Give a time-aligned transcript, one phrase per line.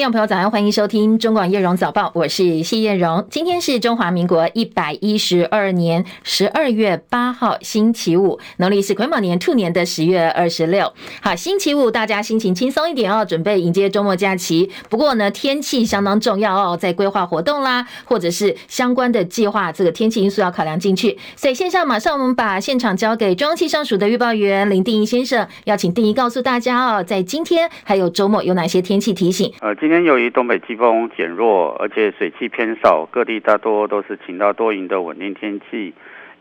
[0.00, 3.26] 听众朋友，早上欢迎收听中广叶荣早报，我是谢叶荣。
[3.28, 10.90] 今天是中华民国一百一十二年十二月八号，星期五，农历是癸卯年兔年的十月二十六。
[11.20, 14.70] 好，星期五大家心情轻松一点哦，准备迎接周末假期。
[14.88, 21.18] 不过呢，天气相当重要哦，在规划活动啦，或者是相关的计划，这个天气因素要考量进去。
[21.36, 29.52] 所以线上马上我们把现场交给中气象署的预报员林定一先生，要请定一告诉大家哦，在今天还有周末有哪些天气提醒？
[29.60, 29.74] 呃。
[29.89, 35.92] 今今天由于东北季风减弱，而且水汽偏少，各地大多都是晴到多云的稳定天气。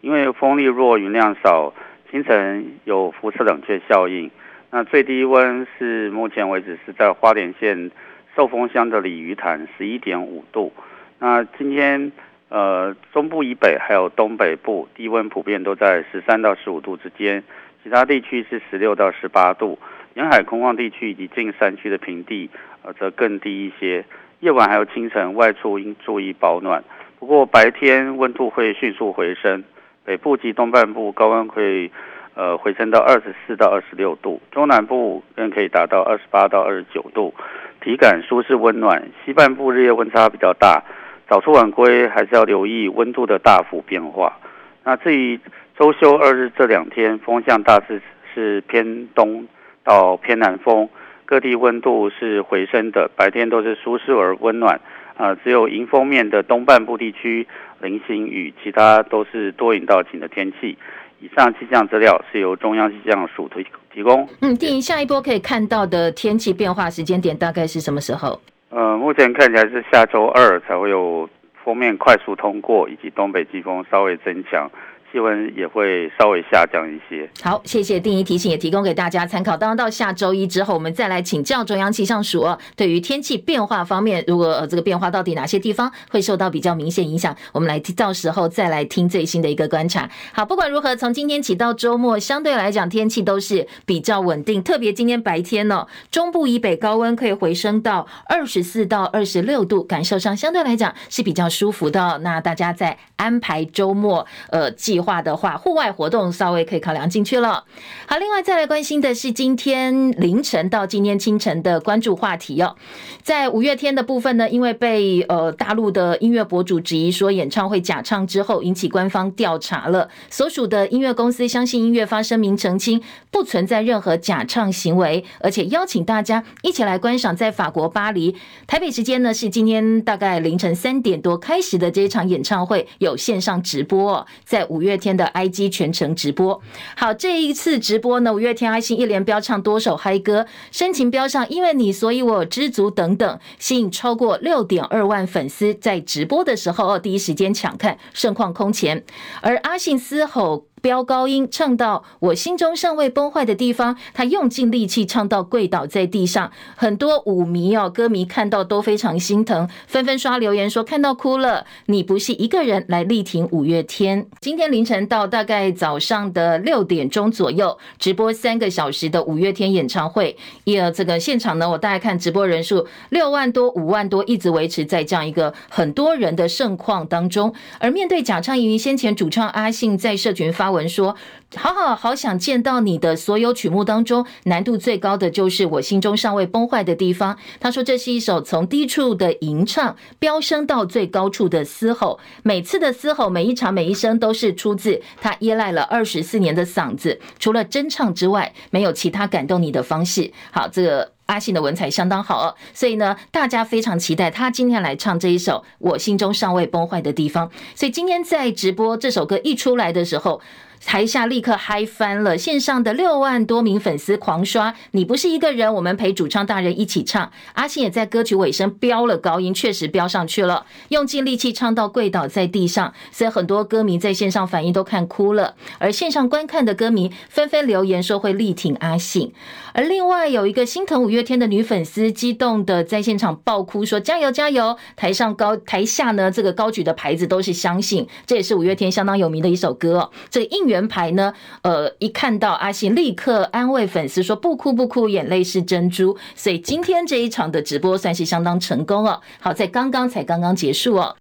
[0.02, 1.74] 因为风力弱、云量少，
[2.12, 4.30] 清晨有辐射冷却效应。
[4.70, 7.90] 那最低温是目前为止是在花莲县
[8.36, 10.72] 寿丰乡的鲤鱼潭十一点五度。
[11.18, 12.12] 那今天
[12.50, 17.44] 呃中部以北还有东北部低温普遍都在十三到十五度之间，
[17.84, 19.80] 其他地区是十六到十八度。
[20.20, 22.50] 沿海空旷地区以及近山区的平地，
[22.84, 24.04] 呃，则更低一些。
[24.42, 26.84] 夜晚还有清晨外出应注意保暖。
[27.20, 29.64] 不过白天温度会迅速回升，
[30.04, 31.90] 北部及东半部高温会
[32.36, 37.34] 呃回升到二十四到二十六度，中南部更可以达到二十八到二十九度，
[37.80, 39.02] 体感舒适温暖。
[39.24, 40.84] 西半部日夜温差比较大，
[41.30, 44.38] 早出晚归还是要留意温度的大幅变化。
[44.84, 45.40] 那至于
[45.78, 48.02] 周休二日这两天，风向大致
[48.34, 49.48] 是偏东。
[49.90, 50.88] 到偏南风，
[51.26, 54.76] 各地温度是回升的，白天都是舒适而温暖，
[55.18, 57.48] 啊、呃，只有迎风面的东半部地区
[57.82, 60.78] 零星雨，其他都是多云到晴的天气。
[61.20, 64.30] 以上气象资料是由中央气象署提提供。
[64.42, 68.40] 嗯，电影下一波可以看到的天气变化时间点大概是什么时候？
[68.70, 71.28] 呃，目前看起来是下周二才会有
[71.64, 74.70] 封面快速通过，以及东北季风稍微增强。
[75.12, 77.30] 气温也会稍微下降一些。
[77.42, 79.58] 好，谢谢定仪提醒，也提供给大家参考。
[79.58, 82.60] 当然，到下周一之后，我们再来请教中央气象署哦。
[82.76, 90.08] 对于天气变化方面，如果呃这个变化到底哪些地方会受到比较明显影响，我们来到时候再来听最新的一个观察。
[90.32, 94.62] 好，不管如何，从今天起到周末，相对来讲天气都是比较稳定。
[94.62, 102.20] 特别今天白天呢，中部以北高温可以回升到二十四到二十六度，感受上相对来讲是比较舒服的。
[102.20, 104.99] 那大家在安排周末呃计。
[105.00, 107.64] 话的话，户外活动稍微可以考量进去了。
[108.06, 112.76] 好，另外再来关心的是今天凌晨到今天清晨的关注话题哦。
[113.24, 120.10] 在五月天的部分呢，因为被呃大陆的音乐博主质疑说演唱会假唱之后，引起官方调查了。
[120.30, 123.02] 所属的音乐公司相信音乐发声明澄清，
[123.32, 128.36] 不存在任何假唱行为，而且邀请大家一起来观赏在法国巴黎
[128.68, 134.89] 台北时间呢是今天大概凌晨三点多开始的这一场演唱会，有线上直播哦，在五月。
[134.90, 136.60] 五月天的 IG 全程直播，
[136.98, 149.04] 好，这一次直播呢，五月天阿信一连飙唱多首嗨歌，深情飙上因为你所以我知足等等，吸引超过六点二万粉丝在直播的时候第一时间抢看，盛况空前，
[149.42, 150.66] 而阿信嘶吼。
[150.82, 161.66] 飙高音唱到我心中尚未崩坏的地方，他用尽力气唱到跪倒在地上，很多舞迷哦，歌迷看到都非常心疼，纷纷刷留言说看到哭了。
[161.88, 164.28] 你不是一个人来力挺五月天。
[164.40, 177.54] 今天凌晨到大概早上的六点钟左右，直播三个小时的五月天演唱会，也这个现场呢，我大概看直播人数六万多、五万多，一直维持在这样一个很多人的盛况当中。
[177.80, 181.16] 而面对假唱疑云，先前主唱阿信在社群发文说
[181.56, 207.48] ：“好好好想见到你的所有曲目当中，难度最高的就是我心中尚未崩坏的地方。”他说：“这是一首从低处的吟唱飙升到最高处的嘶吼，每次的嘶吼，每一场每一声都是出自他依赖了二十四年的嗓子，除了真唱之外，没有其他感动你的方式。”好，这个阿信的文采相当好哦，所以呢，大家非常期待他今天来唱这一首《我心中尚未崩坏的地方》。
[207.76, 210.42] 所以今天在直播这首歌一出来的时候。
[210.86, 214.74] 台下立刻嗨翻了，线上的六万多名粉丝狂刷。
[214.92, 217.32] 你不是一个人，我们陪主唱大人一起唱。
[217.54, 225.56] 阿信也在歌曲尾声飙了高音，确实飙上去了，用尽力气唱到跪倒在地上，所以很多歌迷在线上反应都看哭了。
[225.78, 229.34] 而线上观看的歌迷纷纷留言说会力挺阿信。
[229.74, 234.76] 而另外有一个心疼五月天的女粉丝，激动的在现场爆哭说加油加油！
[234.96, 240.12] 台上高台下呢，这个高举的牌子都是相信，这也是五月天相当有名的一首歌哦。
[240.30, 241.34] 这个应援牌呢，
[241.64, 246.16] 呃，一看到阿信，立刻安慰粉丝说不哭不哭，眼泪是珍珠。
[246.36, 249.20] 所以今天这一场的直播算是相当成功哦。
[249.42, 251.18] 好在刚刚才刚刚结束哦。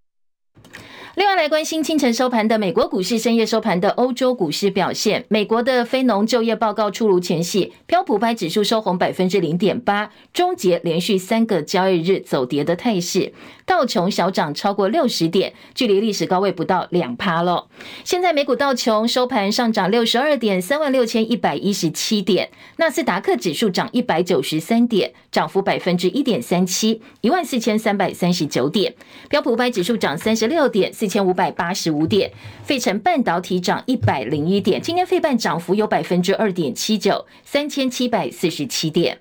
[1.14, 5.24] 另外来关心清晨收盘的美国股市，深夜收盘的欧洲股市表现。
[5.28, 13.32] 美国的非农就业报告出炉前夕，标普五百指数收红百分之零点八，终结连续三个交易日走跌的态势。
[13.68, 17.68] 道琼小涨超过六十点，距离历史高位不到两趴了。
[18.02, 22.48] 现在美股道琼收盘上涨六十二点，三万六千一百一十七点。
[22.78, 28.94] 纳斯达克指数涨一百九十三点，涨幅百分之一点三七，一万四千三百三十九点。
[29.28, 32.32] 标普五百指数涨三十六点，四千五百八十五点，
[32.64, 39.18] 费城半导体涨一百零一点，今天费半涨幅有百分之二点七九，三千七百四十七点。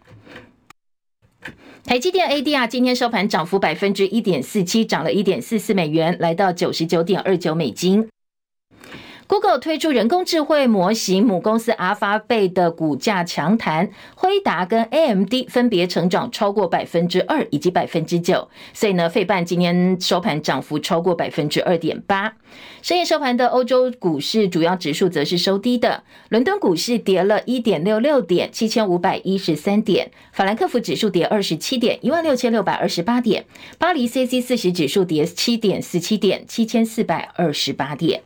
[1.87, 8.05] 台积电 ADR 今天收盘涨幅百分之一点四七，涨了一点四四美元，来到九十九点二九美金。
[9.27, 22.35] Google 推出人工智慧模型，母公司阿发贝的股价强弹，辉达跟 AMD 分别成长超过百分之二以及百分之九，所以呢，费半今天收盘涨幅超过百分之二点八。
[22.81, 33.43] 深夜收盘的欧洲股市主要指数则是收低的，伦敦股市跌了一点六六点，七千五百一十三点；法兰克福指数跌二十七点，一万六千六百二十八点；
[33.77, 38.21] 巴黎 c c 四十指数跌七点四七点，七千四百二十八点。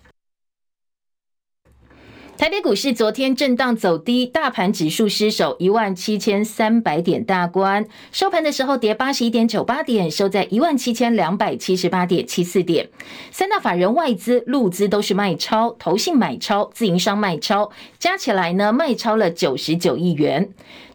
[2.42, 12.90] 台北股市昨天震荡走低，大盘指数失守一万七千三百点大关，收盘的时候跌八十一点九八点，收在一万七千两百七十八点七四点。
[13.30, 20.50] 三大法人外资、陆资都是卖超，投信买超，自营商卖超，加起来呢卖超了九十九亿元。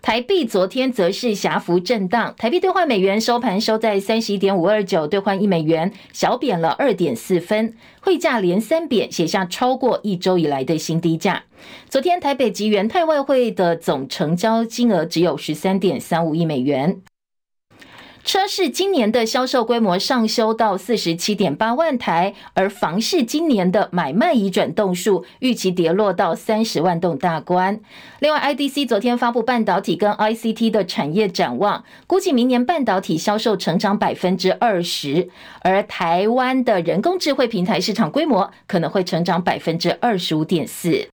[0.06, 11.43] 台币昨天则是狭幅震荡，台币兑换美元收盘收在三十一点五二九，兑换一美元小贬了二点四分，汇价连三贬，写下超过一周以来的新低价。
[11.88, 17.00] 昨天台北及元泰外汇的总成交金额只有十三点三五亿美元。
[18.26, 27.81] 车市今年的销售规模上修到四十七点八万台，而房市今年的买卖移转栋数预期跌落到三十万栋大关。
[28.19, 35.28] 另外，IDC 昨天发布半导体跟 ICT 的产业展望，估计明年半导体销售成长百分之二十，
[35.61, 41.06] 而台湾的人工智慧平台市场规模可能会成长百分之二十五点四。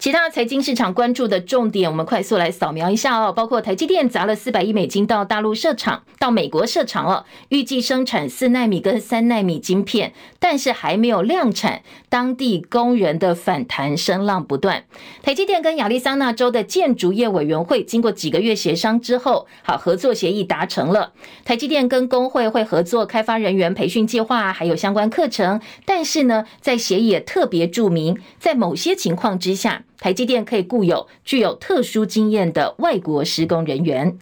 [0.00, 3.30] 其他财经市场关注的重点，我们快速来扫描一下哦。
[3.30, 14.84] 包括台积电砸了四百亿美金到大陆设厂，到美国设厂哦，预计生产四奈米跟三奈米晶片，但是还没有量产，当地工人的反弹声浪不断。
[15.22, 21.12] 台积电跟亚利桑那州的建筑业委员会经过几个月协商之后，好，合作协议达成了。
[21.44, 25.60] 台积电跟工会会合作开发人员培训计划，还有相关课程。
[25.84, 29.84] 但是呢，在协议也特别注明，在某些情况之下。
[30.00, 34.18] 台积电可以雇有具有特殊经验的外国施工人员。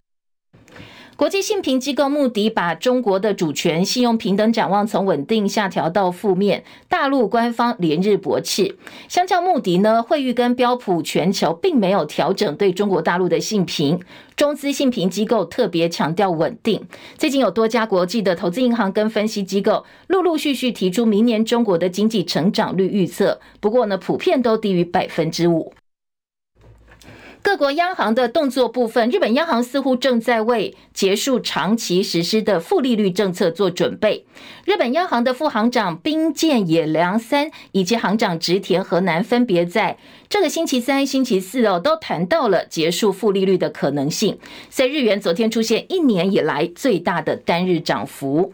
[1.19, 8.77] 国际信评机构穆迪把中国的主权、信用平等展望从稳定下调到负面，大陆官方连日驳斥。
[9.09, 13.99] 相较穆迪呢，惠誉跟标普全球并没有调整对中国大陆的信评。
[14.37, 16.87] 中资信评机构特别强调稳定。
[17.17, 25.73] 最近有多家国际的投资银行跟分析机构陆陆续续提出明年中国的经济成长率预测，不过呢，普遍都低于百分之五。
[27.41, 34.25] 各国央行的动作部分，日本央行似乎正在为结束长期实施的负利率政策做准备。
[34.65, 39.97] 日本央行的副行长冰见野良三以及行长植田和男分别在
[40.27, 44.37] 这个星期三、星期四哦，都谈到了结束负利率的可能性。
[44.69, 48.51] 所以日元昨天出现一年以来最大的单日涨幅。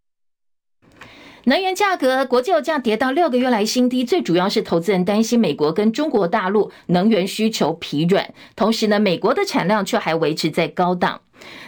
[1.47, 11.21] 能源价格，国际油价跌到六个月来新低，最主要是投资人担心美国跟中国大陆能源需求疲软，同时呢，美国的产量却还维持在高档。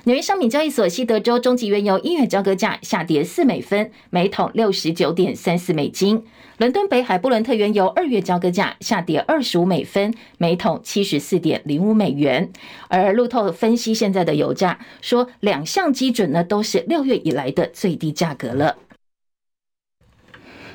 [0.05, 6.23] 纽约商品交易所西德州中级原油一月交割价下跌四美分，每桶六十九点三四美金；
[6.57, 12.51] 伦敦北海布伦特原油二月交割价下跌二十五美分，每桶七十四点零五美元。
[12.87, 18.77] 而路透分析现在的油价，说两项基准呢都是六月以来的最低价格了。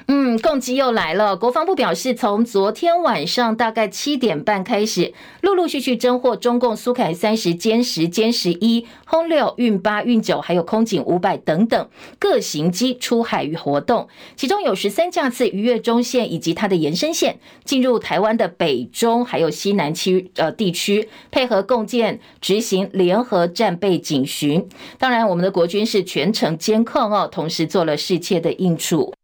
[0.09, 1.37] 嗯，共机又来了。
[1.37, 24.69] 国防部表示，从昨天晚上大概七点半开始，陆陆续续侦获中共苏凯三十、歼十、歼十一、轰六、运八、运九，还有空警五百等等各型机出海与活动，其中有十三架次逾越中线以及它的延伸线，进入台湾的北中还有西南区呃地区，配合共建执行联合战备警巡。
[24.99, 29.15] 当然，我们的国军是全程监控哦，同时做了适切的应处。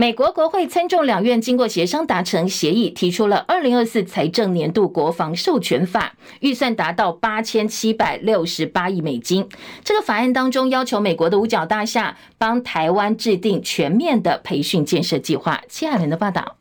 [0.00, 9.46] 美国国会参众两院经过协商达成协议，提出了二零二四财政年度国防授权法，预算达到八千七百六十八亿美金。
[9.84, 15.60] 这个法案当中要求美国的五角大厦帮台湾制定全面的培训建设计划。
[15.68, 16.59] 戚海伦的报道。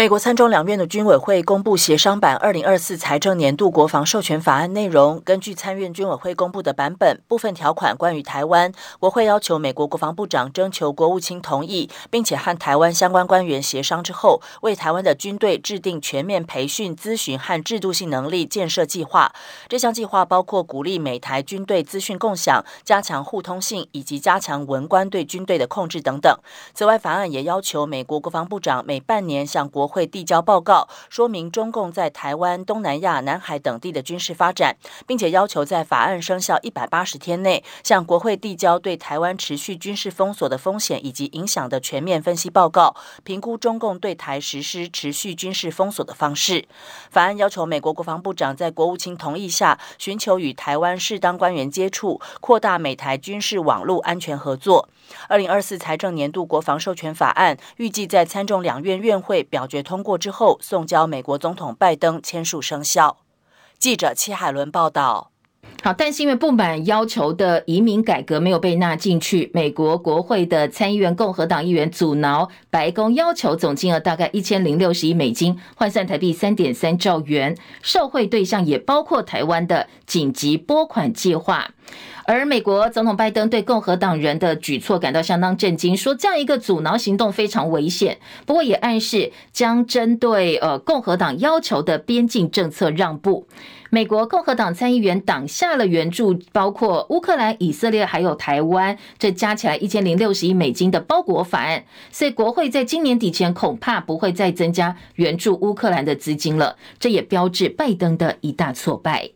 [0.00, 5.20] 美国参众两院的军委会公布协商版二零二四财政年度国防授权法案内容。
[5.26, 19.30] 根据参院军委会公布的版本，部分条款关于台湾，国会要求美国国防部长征求国务卿同意，并且和台湾相关官员协商之后，为台湾的军队制定全面培训、咨询和制度性能力建设计划。
[19.68, 26.34] 这项计划包括鼓励美台军队资讯共享、加强互通性以及加强文官对军队的控制等等。
[26.72, 42.94] 此外，法案也要求美国国防部长每半年向国会递交报告，说明中共在台湾、东南亚、南海等地的军事发展，并且要求在法案生效一百八十天内向国会递交对台湾持续军事封锁的风险以及影响的全面分析报告，
[43.24, 46.66] 评估中共对台实施持续军事封锁的方式。
[47.10, 54.88] 法案要求美国国防部长在国务卿同意下，寻求与台湾适当官员接触，扩大美台军事网络安全合作。
[55.26, 63.18] 二零二四财政年度国防授权法案预计在参众两院院会表决通过之后，送交美国总统拜登签署生效。
[63.78, 65.30] 记者戚海伦报道。
[65.82, 81.70] 好，但是因为不满要求的移民改革没有被纳进去，美国国会的参议院共和党议员阻挠白宫要求总金额大概一千零六十亿美金，换算台币三点三兆元，受惠对象也包括台湾的紧急拨款计划。
[82.26, 88.18] 而美国总统拜登对共和党人的举措感到相当震惊，说这样一个阻挠行动非常危险。
[88.44, 93.48] 不过也暗示将针对呃共和党要求的边境政策让步。
[93.92, 106.76] 美国共和党参议员挡下了援助，包括乌克兰、以色列还有台湾，这加起来一千零六十亿美金的包裹法案，所以国会在今年底前恐怕不会再增加援助乌克兰的资金了。
[107.00, 109.30] 这也标志拜登的一大挫败。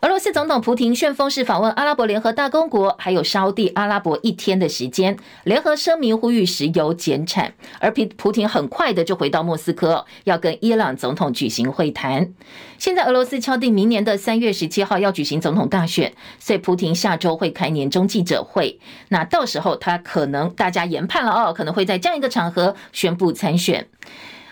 [0.00, 7.52] 俄罗斯总统普亭旋风式访问阿拉伯联合大公国，还有沙地阿拉伯一天的时间，联合声明呼吁石油减产。
[7.80, 12.32] 而普普亭很快的就回到莫斯科，要跟伊朗总统举行会谈。
[12.78, 18.78] 现在俄罗斯敲定明年的三月十七号要举行总统大选，所以普亭下周会开年终记者会。
[19.08, 23.88] 那到时候他可能大家研判了哦，可能会在这样一个场合宣布参选。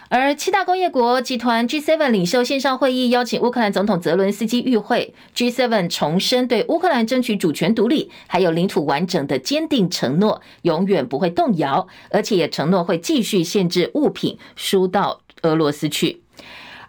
[0.09, 16.23] 而七大工业国集团 G7 领袖线上会议邀请乌克兰总统泽伦斯基与会，G7 重申对乌克兰争取主权独立还有领土完整的坚定承诺，永远不会动摇，而且也承诺会继续限制物品输到俄罗斯去。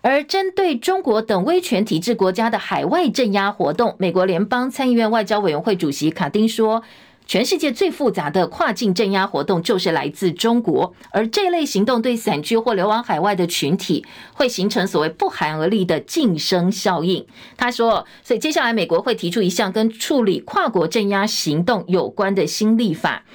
[0.02, 6.84] 而针对中国等威权体制国家的海外镇压活动，美国联邦参议院外交委员会主席卡丁说。
[7.28, 17.26] 全世界最复杂的跨境镇压活动就是来自中国，而这类行动对散居或流亡海外的群体会形成所谓不寒而栗的晋升效应。
[17.58, 23.26] 他说，所以接下来美国会提出一项跟处理跨国镇压行动有关的新立法。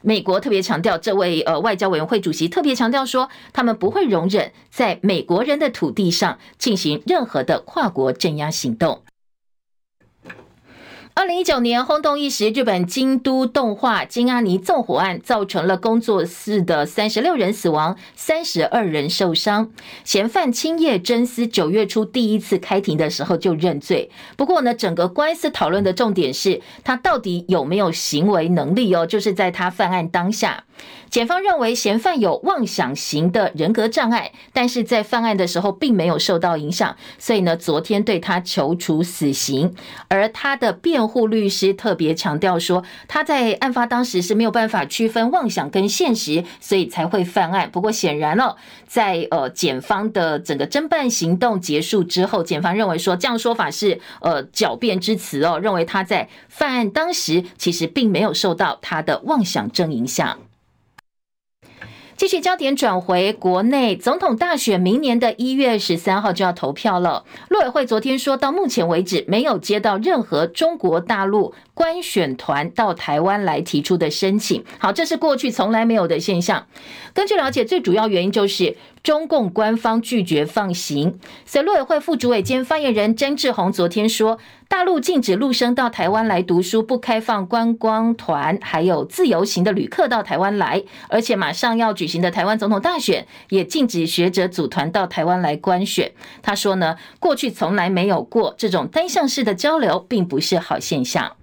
[0.00, 9.02] 美国特别强调，这位呃外交委员会主席特别强调说，他们不会容忍在美国人的土地上进行任何的跨国镇压行动。
[11.14, 19.70] 二零一九年轰动一时，日本京都动画金阿尼纵火案造成了工作室的三十六人死亡，三十二人受伤。
[20.04, 30.64] 嫌犯青叶真司九月初第一次开庭的时候就认罪，不过呢，整个官司讨论的重点是他到底有没有行为能力哦，就是在他犯案当下。
[31.10, 39.74] 检方认为嫌犯有妄想型的人格障碍，但是在犯案的时候并没有受到影响，所以呢，昨天对他求处死刑。
[40.08, 47.68] 而他的辩辩护律师特别强调说，他在案发当时是没有办法区分妄想跟现实，所以才会犯案。
[47.72, 48.54] 不过显然哦，
[48.86, 60.38] 在呃检方的整个侦办行动结束之后，检方认为说这样说法是呃狡辩之词哦，认为他在犯案当时其实并没有受到他的妄想症影响。
[62.22, 67.24] 继续焦点转回国内总统大选，明年的一月十三号就要投票了。
[67.48, 74.64] 陆委会昨天说到目前为止没有接到任何中国大陆官选团到台湾来提出的申请。
[74.78, 76.64] 好，这是过去从来没有的现象。
[77.12, 81.18] 根据了解，最主要原因就是中共官方拒绝放行。
[81.44, 84.38] 所以陆委会副主委兼发言人詹志宏昨天说。
[84.72, 96.10] 大陆禁止陆生到台湾来读书，不开放观光团，还有自由行的旅客到台湾来，而且马上要举行的台湾总统大选也禁止学者组团到台湾来观选。
[96.40, 101.36] 他说呢，过去从来没有过这种单向式的交流，并不是好现象。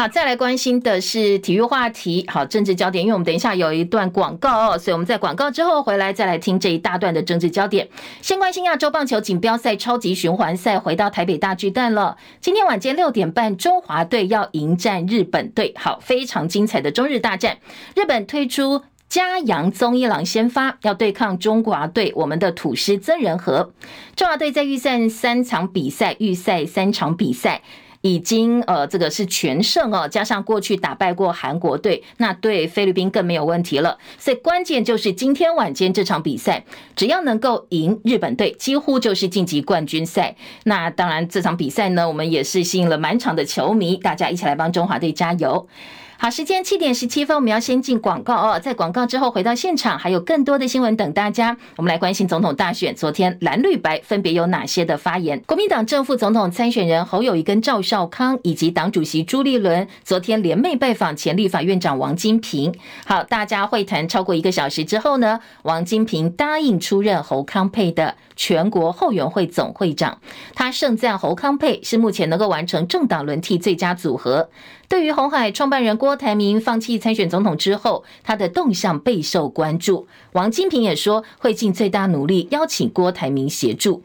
[0.00, 2.24] 好，再来关心的是体育话题。
[2.26, 7.86] 好，政治焦点，因为我们等一下有一段广告哦，所以我们在广告之后回来再来听这一大段的政治焦点。
[8.22, 12.16] 先关心亚洲棒球锦标赛超级循环赛回到台北大巨蛋了。
[12.40, 17.58] 今天晚间六点半，中华队要迎战日本队，好，非常精彩的中日大战。
[17.94, 18.80] 日本推出
[19.10, 23.74] 加阳宗一郎先发，要对抗中华队，我们的土师曾仁和。
[24.16, 27.60] 中华队在预赛三场比赛，预赛三场比赛。
[28.02, 33.98] 已经呃，这个是全胜哦，加上过去打败过韩国队，那对菲律宾更没有问题了。
[34.18, 36.64] 所以关键就是今天晚间这场比赛，
[36.96, 40.34] 只要能够赢日本队，几乎就是晋级冠军赛。
[40.64, 45.68] 那当然，这场比赛呢，我们也是吸引了满场的球迷，大家一起来帮中华队加油。
[46.22, 48.60] 好，时间七点十七分，我们要先进广告哦。
[48.60, 51.56] 在广告之后回到现场，还有更多的新闻等大家。
[51.78, 55.42] 我们来关心总统大选，昨天蓝绿白分别有哪些的发言？
[55.46, 62.74] 国民党正副总统参选人侯友谊跟赵少康，以及党主席朱立伦，昨天联袂拜访前立法院长王金平。
[63.06, 70.18] 好，大家会谈超过一个小时之后呢，王金平答应出任侯康配的全国后援会总会长。
[70.54, 74.50] 他盛赞侯康配是目前能够完成政党轮替最佳组合。
[74.90, 80.08] 对于红海创办人郭台铭放弃参选总统之后，他的动向备受关注。
[80.32, 84.02] 王金平也说会尽最大努力邀请郭台铭协助。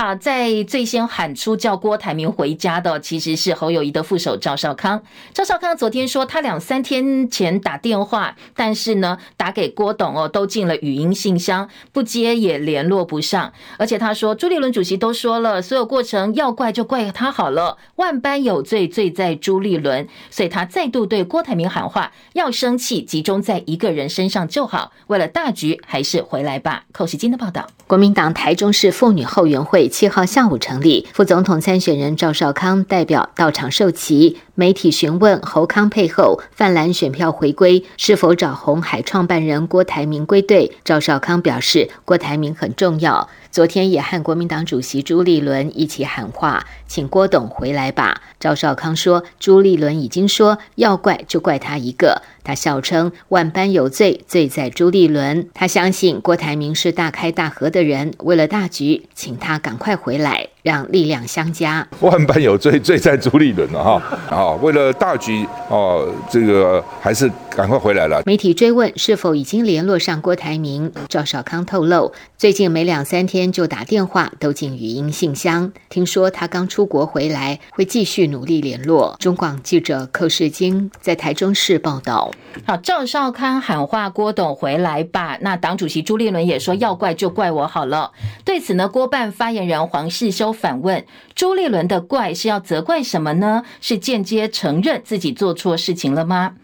[0.00, 5.02] 好，在最先喊出叫郭台铭回家的，其实是侯友谊的副手赵少康。
[5.34, 13.52] 赵少康昨天说，他两三天前打电话，但是呢，打给郭董哦，都进了语音信箱，不接也联络不上。
[13.76, 20.06] 而且他说，朱立伦主席都说了，所有过程要怪就怪他好了，万般有罪，罪在朱立伦。
[20.30, 26.84] 所以他再度对郭台铭喊话，要生气集中在一个人身上就好，为了大局，还是回来吧。
[26.92, 29.87] 寇时金的报道，国民党台中市妇女后援会。
[29.88, 34.38] 七号下午成立，副总统参选人赵少康代表到场受旗。
[34.54, 40.72] 媒体询问侯康配后泛蓝选票回归，是否找红海创办人郭台铭归队？
[40.84, 43.28] 赵少康表示，郭台铭很重要。
[43.50, 48.20] 昨天也和国民党主席朱立伦一起喊话，请郭董回来吧。
[48.38, 52.22] 赵少康说，朱立伦已经说要怪就怪他一个。
[52.44, 55.48] 他笑称万般有罪，罪在朱立伦。
[55.54, 60.48] 他相信郭台铭是大开大合的人，为了大局，请他赶快回来。
[60.68, 64.50] 让力量相加，万般有罪，罪在朱立伦了哈啊！
[64.60, 68.20] 为了大局哦，这个还是赶快回来了。
[68.26, 75.72] 媒体追问是否已经联络上郭台铭，赵少康透露，最近每两三天就打电话，都进语音信箱。
[75.88, 79.16] 听说他刚出国回来，会继续努力联络。
[79.18, 82.30] 中广记者寇世京在台中市报道。
[82.66, 85.38] 好，赵少康喊话郭董回来吧。
[85.40, 88.12] 那党主席朱立伦也说要怪就怪我好了。
[88.44, 90.54] 对此呢，郭办发言人黄世修。
[90.58, 93.62] 反问朱立伦的怪是要责怪什么呢？
[93.80, 96.56] 是间接承认自己做错事情了吗？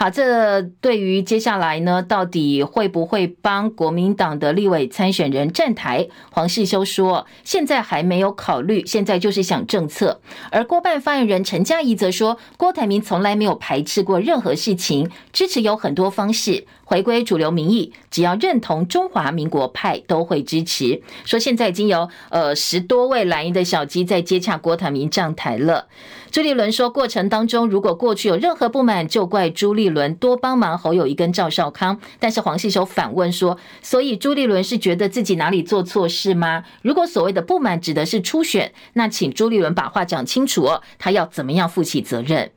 [0.00, 6.06] 好，这对于接下来呢，到底会不会帮国民党的立委参选人站台？
[6.30, 10.20] 黄世修说，现在还没有考虑，现在就是想政策。
[10.52, 16.64] 而郭办发言人陈佳仪则说，郭台铭从来没有排斥过任何事情，支持有很多方式。
[16.84, 21.02] 回归主流民意，只要认同中华民国派都会支持。
[21.24, 25.88] 说现在已经有呃十多位蓝营的小鸡在接洽郭台铭站台了。
[26.30, 31.98] 朱立伦说，过程当中如果过去有任何不满，就怪朱立伦多帮忙侯友宜跟赵少康。
[32.18, 36.64] 但是黄世修反问说，所以朱立伦是觉得自己哪里做错事吗？
[36.82, 42.50] 如果所谓的不满指的是初选，那请朱立伦把话讲清楚哦，他要怎么样负起责任？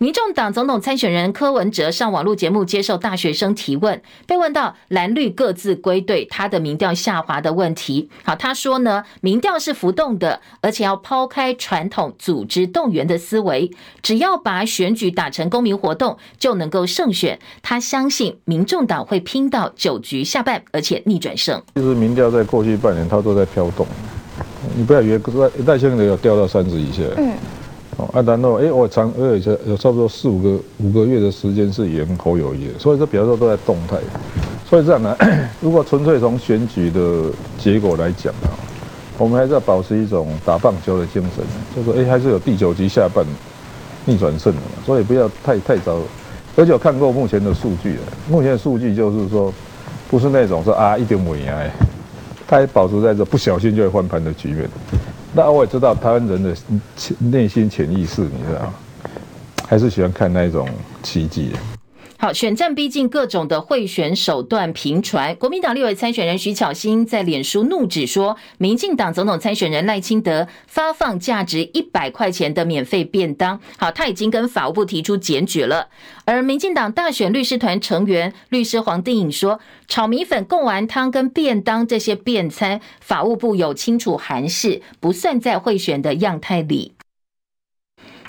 [0.00, 8.08] 民众党总统参选人柯文哲上网络节目接受大学生提问，被问到蓝绿各自归队，他的民调下滑的问题。
[8.22, 17.36] 好，他说呢，民调是浮动的，而且要抛开传统组织动员的思维，只要把选举打成公民活动，就能够胜选。
[17.60, 21.60] 他相信民众党会拼到九局下半，而且逆转胜。
[21.74, 23.84] 其实民调在过去半年，它都在飘动，
[24.76, 25.20] 你不要以为
[25.66, 27.02] 赖清德有掉到三十以下。
[27.16, 27.32] 嗯。
[27.98, 33.96] 啊，然后哎，我长呃有差不多四五个五个月的时间是赢侯友宜，所以这比方说都在动态。
[34.68, 35.16] 所以这样呢，
[35.60, 37.24] 如果纯粹从选举的
[37.58, 38.54] 结果来讲啊，
[39.18, 43.24] 我们还是要保持一种打棒球的精神，就是说哎，还是有第九局下半
[44.04, 45.98] 逆转胜的，所以不要太太早。
[46.56, 49.52] 而且我看过目前的数据了，目前的数据就是说，
[50.10, 51.70] 不是那种说啊一点五赢哎，
[52.46, 54.68] 他还保持在这不小心就会翻盘的局面。
[55.38, 56.52] 那我也知道台湾人的
[56.96, 58.72] 潜内心潜意识，你知道？
[59.68, 60.68] 还是喜欢看那一种
[61.00, 61.52] 奇迹。
[62.20, 65.36] 好，选战逼近，各种的贿选手段频传。
[65.36, 73.60] 国民党立委参选人徐巧芯在脸书怒指说，民进党总统参选人赖清德发放价值一百块钱的免费便当。
[73.76, 75.86] 好，他已经跟法务部提出检举了。
[76.24, 86.94] 而民进党大选律师团成员律师黄定颖说，炒米粉、贡丸汤跟便当这些便餐，法务部有清楚函释，不算在贿选的样态里。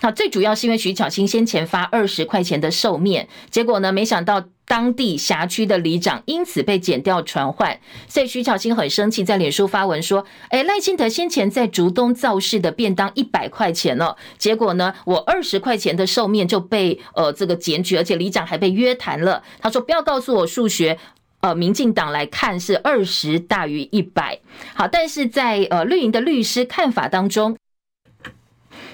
[0.01, 19.43] 好，最主要是因为徐巧芯先前发二十块钱的寿面，结果呢，没想到当地辖区的里长因此被剪掉传唤，所以徐巧芯很生气，在脸书发文说：“哎，赖清德先前在竹东造势的便当一百块钱了，结果呢，我二十块钱的寿面就被呃这个检举，而且里长还被约谈了。
[19.59, 20.97] 他说不要告诉我数学，
[21.41, 24.39] 呃，民进党来看是二十大于一百。
[24.73, 27.57] 好，但是在呃绿营的律师看法当中。”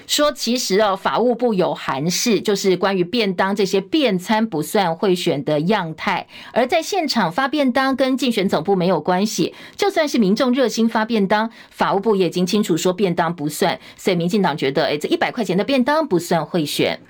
[0.06, 17.00] 说其实哦，法务部有函释，就是关于便当这些便餐不算贿选的样态，而在现场发便当跟竞选总部没有关系，就算是民众热心发便当，法务部也已经清楚说便当不算，所以民进党觉得，哎，这一百块钱的便当不算贿选。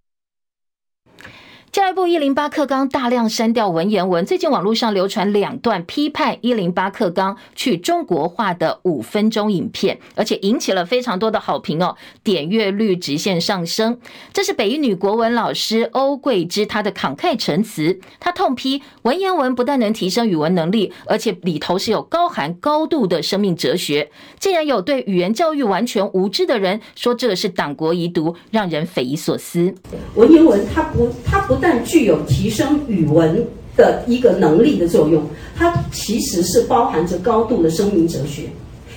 [1.76, 13.98] 教育部一零八课纲大量删掉文言文，最近网络上流传两段批判一零八课纲去中国化的五分钟影片，而且引起了非常多的好评哦，点阅率直线上升。
[14.32, 24.10] 这是北一女国文老师欧桂芝她的慷慨陈词，她痛批文言文不但能提升语文能力，而且里头是有高含高度的生命哲学。
[24.40, 29.74] 竟然有对语言教育完全无知的人说这是党国遗毒，让人匪夷所思。
[30.14, 33.44] 文言文它不，它不但但具有提升语文
[33.76, 35.20] 的一个能力的作用，
[35.56, 38.44] 它其实是包含着高度的生命哲学。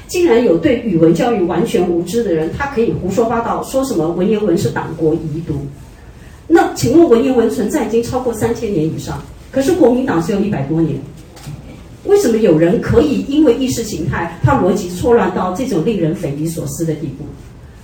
[0.08, 5.56] 竟然有对语文教育完全无知的人，他可以胡说八道，说什么文言文是党国遗毒。
[6.48, 9.20] 那请问文言文存在已经超过三千年以上，
[9.52, 10.96] 可是国民党只有一百多年，
[12.04, 17.26] 为什么有人可以因为意识形态，他逻辑错乱到这种令人匪夷所思的地步？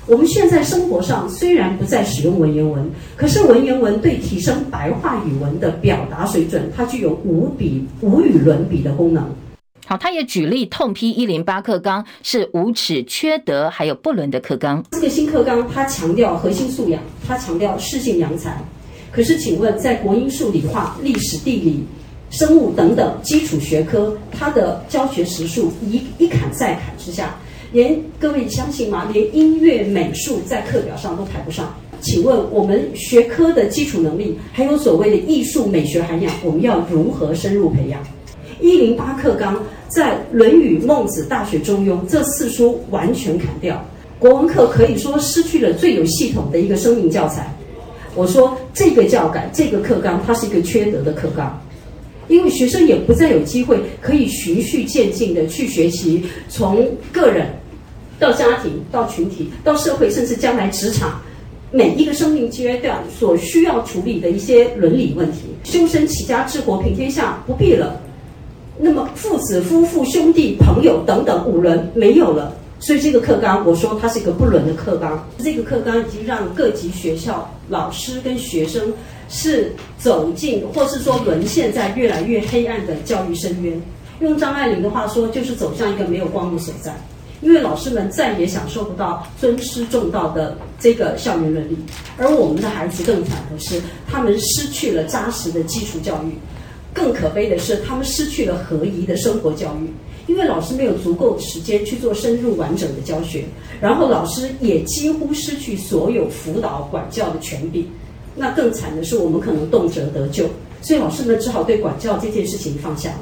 [0.08, 9.28] 我们现在生活上虽然不再使用文言文，可是文言文对提升白话语文的表达水准，它具有无比无与伦比的功能。
[9.88, 14.84] 好，他也举例痛批一零八课纲是无耻、缺德，还有不伦的课纲。
[14.91, 18.56] 这个新课纲它强调核心素养，它强调适性扬才。
[19.12, 21.84] 可是，请问在国英数理化、历史、地理、
[22.30, 27.36] 生物等等基础学科，它的教学时数一一砍再砍之下。
[27.76, 29.12] 连各位相信吗？
[29.12, 31.76] 连音乐、美术在课表上都排不上。
[32.00, 38.02] 请问我们学科的基础能力，还有所谓的艺术美学涵养，我们要如何深入培养？
[38.62, 43.84] 一零八课纲在《论语》《孟子》《大学》《中庸》这四书完全砍掉，
[44.20, 47.54] 国文课可以说失去了最有系统的一个生命教材。
[48.16, 51.62] 我说这个教改，这个课纲，它是一个缺德的课纲，
[52.30, 57.48] 因为学生也不再有机会可以循序渐进的去学习，从个人。
[58.19, 61.21] 到家庭，到群体，到社会，甚至将来职场，
[61.71, 67.99] 每一个生命阶段所需要处理的一些伦理问题，修身齐家治国平天下不必了。
[68.78, 75.25] 那么父子、夫妇、兄弟、朋友等等五伦没有了，所以这个课纲，我说它是一个不伦的课纲。
[75.38, 78.93] 这个课纲已经让各级学校老师跟学生
[79.30, 83.82] 是走进，或是说沦陷在越来越黑暗的教育深渊。
[84.19, 86.93] 用张爱玲的话说，就是走向一个没有光的所在。
[87.45, 91.77] 因为老师们再也享受不到尊师重道的这个校园伦理，
[92.17, 96.34] 而我们的孩子更惨的是，他们失去了扎实的基础教育，
[96.91, 99.93] 更可悲的是，他们失去了合宜的生活教育。
[100.25, 103.45] 因为老师没有足够的时间去做深入完整的教学，
[103.79, 107.88] 然后老师也几乎失去所有辅导管教的权柄。
[108.36, 110.45] 那更惨的是，我们可能动辄得咎，
[110.81, 113.19] 所以老师们只好对管教这件事情放下了。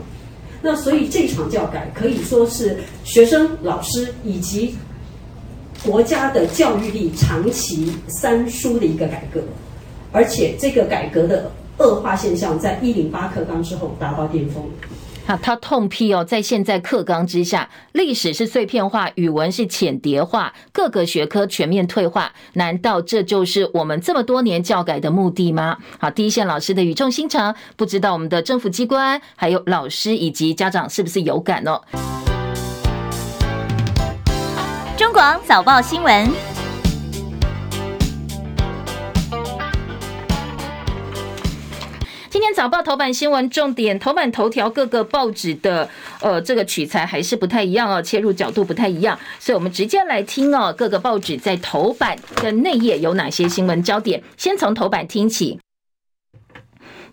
[0.65, 4.73] 那所以这场教改可以说是学生、老师以及
[5.85, 9.41] 国家的教育力长期三输的一个改革，
[10.13, 14.63] 而且这个改革的恶化现象在一零八课纲之后达到巅峰。
[15.25, 22.33] 好，他痛批哦，在现在课纲之下，历史是碎片化，语文是浅碟化，各个学科全面退化。
[22.53, 25.77] 难道这就是我们这么多年教改的目的吗？
[25.97, 31.81] 好，第一线老师的语重心长，不知道我们的政府机关、还有老师以及家长是不是有感哦？
[34.97, 36.52] 中广早报新闻。
[42.53, 45.89] 早报头版新闻重点，头版头条各个报纸的
[46.21, 54.21] 呃这个取材还是不太一样哦，切入角度不太一样，所以我们直接来听哦，各个报纸在头版跟内页有哪些新闻焦点？
[54.37, 55.59] 先从头版听起。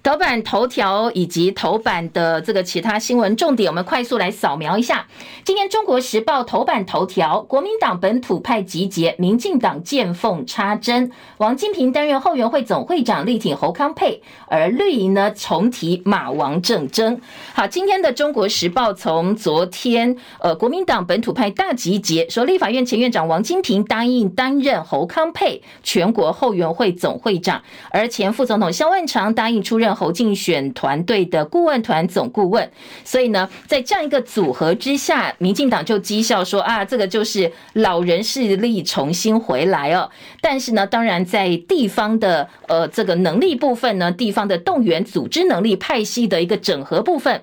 [0.02, 5.06] 头版头条以及头版的这个其他新闻重点，我们快速来扫描一下。
[5.44, 11.12] 今天《中国时报》头版头条：国民党本土派集结，民进党见缝插针。
[11.36, 17.20] 王金平担任后援会总会长，力挺侯康沛；而绿营呢，重提马王政争。
[17.52, 29.89] 好，今天的《中国时报》从昨天呃，国民党本土派大集结，说立法院前院长王金平答应担任侯康沛全国后援会总会长，而前副总统萧万长答应出任。
[29.94, 32.70] 侯竞选团队的顾问团总顾问，
[33.04, 40.10] 所以呢，在这样一个组合之下，民进党就讥笑说啊，这个就是老人势力重新回来哦。
[40.40, 47.40] 但是呢，当然在地方的呃这个能力部分呢，地方的动员组织能力、派系的一个整合部分。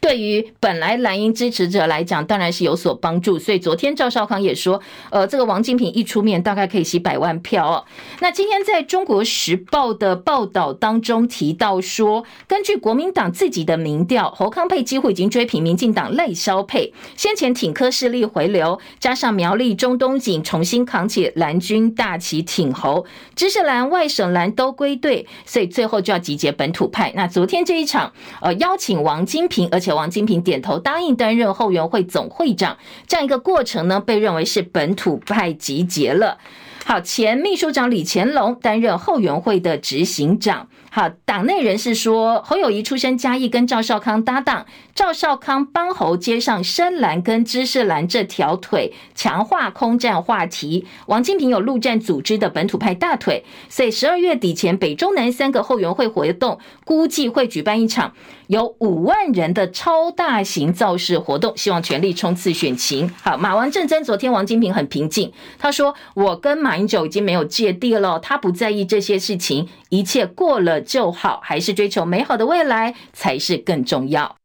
[0.00, 3.38] 对于本来蓝营支持者来讲，当然是有所帮助。
[3.38, 7.84] 所以昨天赵少康也说，呃，这个王金平一出面，大概可以洗百万票哦。
[8.20, 16.94] 那今天在中国时报的报道当中提到说，根据国民党自己的民调，侯康沛几乎已经追平民进党赖萧配。
[17.14, 23.04] 先前挺柯势力回流，加上苗栗中东锦重新扛起蓝军大旗挺侯，
[23.36, 27.12] 知识蓝、外省蓝都归队，所以最后就要集结本土派。
[27.14, 28.10] 那昨天这一场，
[28.40, 29.89] 呃，邀请王金平，而且。
[29.94, 32.76] 王金平点头答应担任后援会总会长，
[33.06, 36.38] 这样一个过程呢，被认为是本土派集结了。
[36.84, 40.68] 好，前秘书长李乾隆担任后援会的执行长。
[40.92, 50.84] 好，党内人士说，侯友谊出身嘉义，跟赵少康搭档，赵少康帮侯接上深蓝跟知识蓝这条腿，强化空战话题。
[51.06, 58.12] 王金平有陆战组织的本土派大腿，所以十二月底前，北中南三个后援会活动，估计会举办一场
[58.48, 63.08] 有五万人的超大型造势活动，希望全力冲刺选情。
[63.22, 74.39] 好，马王政争，昨天王金平很平静，他说：“我跟马英九已经没有芥蒂了，他不在意这些事情，一切过了。”就好，还是追求美好的未来才是更重要。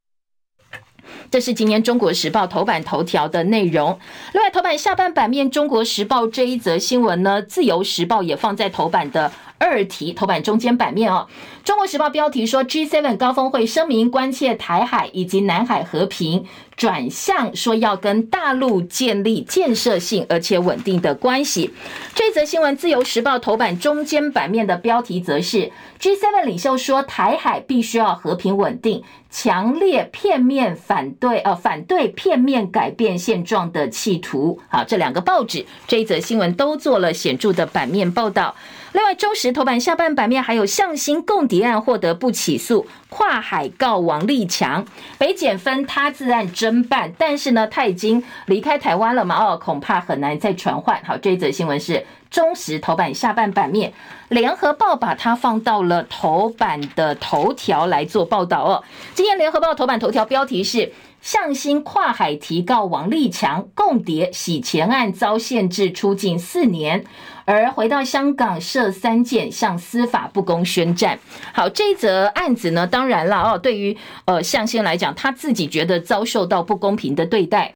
[1.31, 3.99] 这是今天《中国时报》头版头条的内容。
[4.33, 11.27] 另外，头版下半版面，《中国时报》这一则新闻呢，《自由时报》也放在头版的二题，头版中间版面哦。
[11.67, 16.45] 《中国时报》标题说，G7 高峰会声明关切台海以及南海和平。
[16.75, 21.73] 转向说要跟大陆建立建设性而且稳定的关系。
[22.13, 29.01] 这则新闻，《自由时报》头版中间版面的标题则是：G7 领袖说台海必须要和平稳定，
[29.37, 34.61] 强烈片面反对呃反对片面改变现状的企图。
[34.69, 38.55] 好，这两个报纸这一则新闻都做了显著的版面报道。
[38.93, 44.85] 另外，中时头版下半版面还有向心共谍案获得不起诉，跨海告王立强，
[45.17, 49.35] 北检分他自案侦办，但是呢，他已经离开台湾了嘛？
[49.35, 50.97] 哦，恐怕很难再传唤。
[51.03, 53.93] 好，这一则新闻是中时头版下半版面，
[54.29, 58.83] 联合报把它放到了头版的头条来做报道哦。
[59.13, 60.91] 今天联合报头版头条标题是。
[61.21, 67.03] 向心跨海提告王立强共谍洗钱案遭限制出境四年，
[67.45, 71.17] 而回到香港涉三件向司法不公宣战。
[71.51, 77.74] 好，这则案子呢，当然了哦，对于呃向心来讲，他自己觉得遭受到不公平的对待。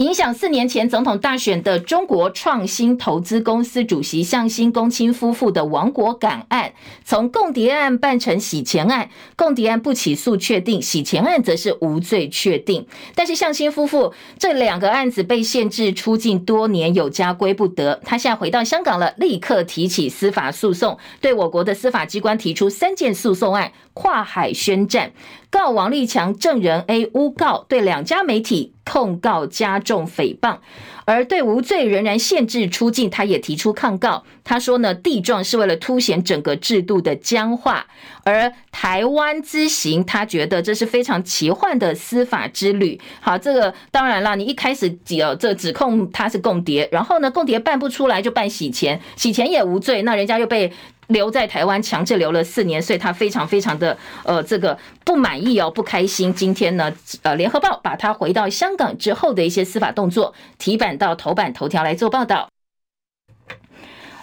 [0.00, 6.72] 影响四年前总统大选的中国创新投资公司主席向新、公亲夫妇的亡国感案，
[7.04, 12.86] 从共谍案办成洗钱案，共谍案不起诉确定，洗钱案则是无罪确定。
[13.14, 18.00] 但是向新夫妇这两个案子被限制出境多年，有家归不得。
[18.02, 25.12] 他现在回到香港了，立刻提起司法诉讼，对我国的司法机关提出三件诉讼案，跨海宣战。
[25.50, 30.58] 告王立强证人 A 诬告，对两家媒体控告加重诽谤，
[31.04, 34.24] 而对无罪仍然限制出境，他也提出抗告。
[34.50, 37.86] 他说呢，地状是为了凸显整个制度的僵化，
[38.24, 43.00] 而台湾之行，他觉得这是非常奇幻的司法之旅。
[43.20, 50.72] 好，这个当然了，你一开始呃这指控他是共谍，然后呢，共谍办不出来就办洗钱，洗钱也无罪，那人家又被。
[51.10, 56.32] 留在台湾强制留了四年，所以他非常非常的呃这个不满意哦，不开心。
[56.32, 62.49] 今天呢，呃，联合报把他回到香港之后的一些司法动作提版到头版头条来做报道。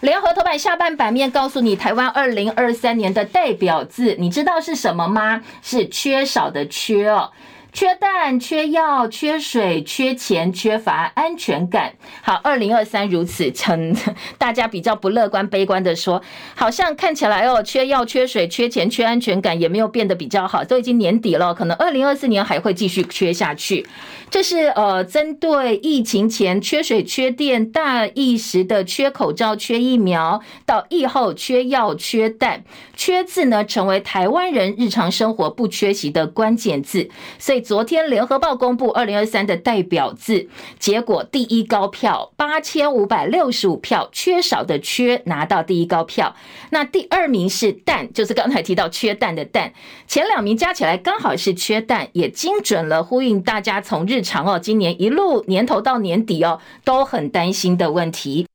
[0.02, 5.42] 联合头版下半版面告诉你，台湾二零二三年的代表字，你知道是什么吗？
[5.64, 7.32] 是缺少的缺哦。
[7.78, 11.94] 缺蛋、缺药、缺水、缺钱、缺乏安全感。
[12.24, 13.96] 好，二零二三如此，成
[14.40, 16.20] 大家比较不乐观、悲观的说，
[16.56, 23.86] 好像看起来哦，缺药、缺水、缺钱、缺安全感也没有变得比较好，都已经年底了，可能二零二四年还会继续缺下去。
[24.32, 32.64] 这是呃，针对疫情前缺水、缺电、大疫时的缺口罩、缺疫苗，到疫后缺药、缺蛋、
[32.96, 37.10] 缺字呢，成为台湾人日常生活不缺席的关键字。
[37.38, 40.48] 所以昨天联合报公布二零二三的代表字，
[40.80, 46.34] 结果第一高票八千五百六十五票，缺少的缺拿到第一高票。
[46.70, 49.74] 那第二名是蛋，就是刚才提到缺蛋的蛋，
[50.08, 54.22] 前两名加起来刚好是缺蛋，也精准了呼应大家从日。
[54.22, 58.48] 常哦，今年一路年头到年底哦，都很担心的问题。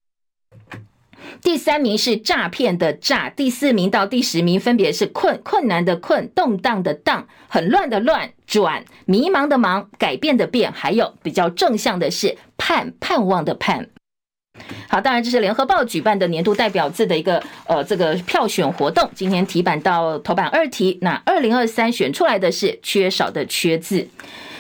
[1.43, 13.89] 第三名是诈骗的诈，第四名到第十名分别是困困难的困，动荡的荡，很乱的乱，转迷茫的茫，改变的变，还有比较正向的是盼盼望的盼。
[14.89, 24.09] 好，当然这是联合报举办的年度代表字的一个呃这个票选活动，今天题版到头版二题，那二零二三选出来的是缺少的缺字。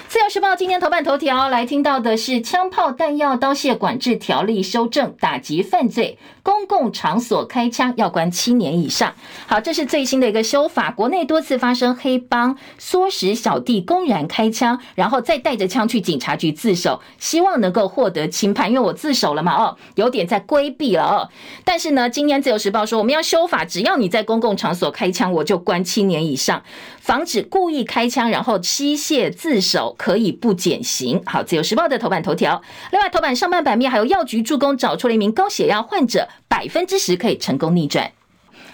[0.08, 9.14] 自由时报今天头版头条来听到的是枪炮弹药刀械管制条例修正，打击犯罪，公共场所开枪要关七年以上。
[9.46, 10.90] 好，这是最新的一个修法。
[10.90, 21.28] 国内多次发生黑帮唆使小弟公然开枪，然后再带着枪去警察局自首，希望能够获得轻判，因为我自首了嘛，哦，有点在规避了哦。
[21.64, 26.62] 但是呢，今天自由时报说我们要修法，只要你在公共场所开枪，我就关七年以上，
[27.00, 29.92] 防止故意开枪然后妻械自首。
[29.98, 31.22] 可以不减刑。
[31.26, 32.60] 好，自由时报的头版头条。
[32.90, 38.10] 另外，头版上半版面还有药局助攻找出了一名高血压患者，百分之十可以成功逆转。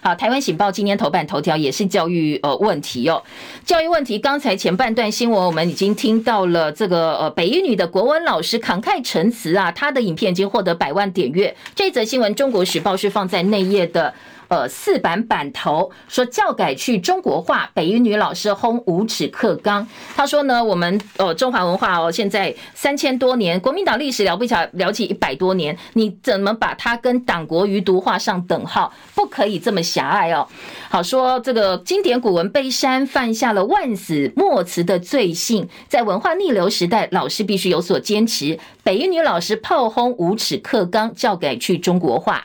[0.01, 3.23] 好，台湾醒报今天头版头条也是教育呃问题哦，
[3.64, 4.16] 教育问题。
[4.18, 11.57] 刚才前半段新闻我们已经听到了这个呃北一女的国文老师慷慨陈词啊，她的影片已经获得百万点阅。
[11.75, 14.14] 这则新闻中国时报是放在内页的。
[14.48, 19.87] 呃，四版版头说教改去中国化，北一女老师轰无耻课纲。
[20.16, 28.92] 他说呢，我们呃中华文化哦，现在三千多年，国民党历史了不起，了起一百多年，你怎么把它跟党国余毒画上等号？
[29.14, 30.48] 不可以这么狭隘哦。
[30.88, 38.58] 好说这个经典古文被删，犯下了万死莫辞的罪行，在文化逆流时代，老师必须有所坚持。
[38.82, 42.44] 北一女老师炮轰无耻课纲，教改去中国化。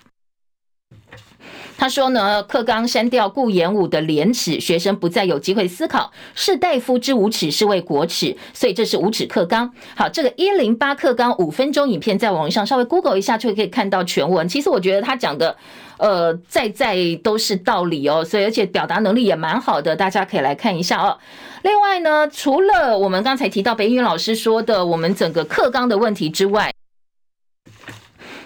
[1.83, 9.69] 他说呢，课纲删掉顾炎武的廉耻，学生不再有机会思考士大夫之无耻是为国耻，所以这是无耻课纲。
[9.93, 14.47] 好，这个一零八课纲五分钟影片在网上稍微 Google 一下就可以看到全文。
[14.47, 15.57] 其实我觉得他讲的，
[15.97, 21.17] 呃，在在都是道理哦，所以而且表达能力也蛮好的，大家可以来看一下哦。
[21.63, 26.69] 另外呢，除了我们刚才提到北语老师说的我们整个课纲的问题之外，《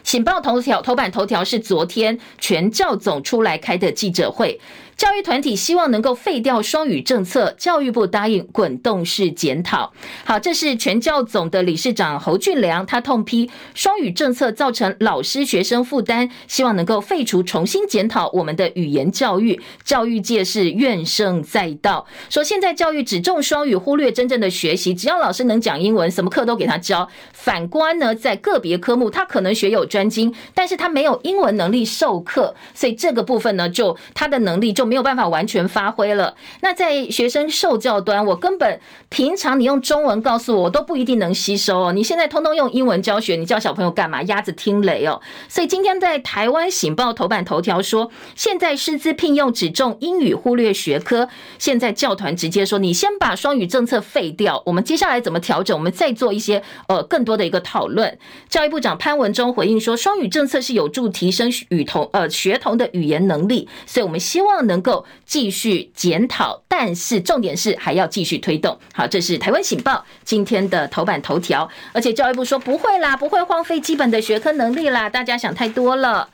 [0.08, 4.58] 醒报》头条头版头条是昨天全教总出来开的记者会。
[4.98, 9.94] 教育团体希望能够废掉双语政策，教育部答应滚动式检讨。
[10.26, 19.62] 好，这是全教总的理事长侯俊良，他痛批双语政策造成老师学生负担，希望能够废除，重新检讨我们的语言教育。
[19.84, 24.96] 教育界是怨声载道，说现在教育只重双语，忽略真正的学习。
[24.96, 27.08] 只要老师能讲英文，什么课都给他教。
[27.32, 34.87] 反观呢，在个别科目，他可能学有专精，但是他没有英文能力授课，所以这个部分呢，就他的能力就。
[34.88, 36.36] 没有办法完全发挥了。
[36.62, 41.92] 那在学生受教端，我根本平常你用中文告诉我，我都不一定能吸收哦。
[41.92, 44.24] 你现在通通用英文教学，你教小朋友干嘛？
[44.24, 45.22] 鸭子听雷哦。
[45.50, 51.28] 所以今天在台湾醒报头版头条说，现在师资聘用只重英语，忽略学科。
[51.60, 55.78] 现在教团直接说，你先把双语政策废掉，我们接下来怎么调整？
[55.78, 58.18] 我们再做一些呃更多的一个讨论。
[58.48, 64.77] 教育部长潘文忠回应说，双语政策是有助提升语童呃学童的语言能力，所以我们希望能。
[64.78, 68.78] 能够继续检讨，但是重点是还要继续推动。
[68.94, 71.68] 好，这是台湾醒报今天的头版头条。
[71.94, 76.30] 而且教育部说不会啦，不会荒废基本的学科能力啦，大家想太多了。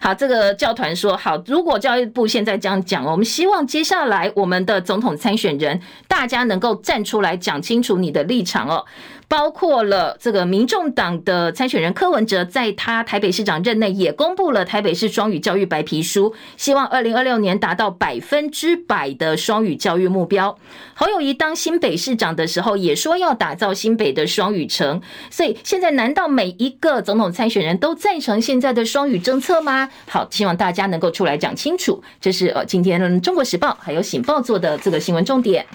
[0.00, 8.84] 好，这个教团说好，如果教育部现在这样讲，我们希望接下来我们的总统参选人，大家能够站出来讲清楚你的立场哦。
[9.28, 20.58] 包括了这个民众党的参选人柯文哲，在他台北市长任内也公布了台北市双语教育白皮书，希望二零二六年达到百分之百的双语教育目标。
[20.94, 29.90] 侯友宜当新北市长的时候也说要打造新北的双语城，所以现在难道每一个总统参选人都赞成现在的双语政策吗？
[30.08, 32.02] 好，希望大家能够出来讲清楚。
[32.18, 35.66] 这是呃今天中国时报还有醒报做的这个新闻重点。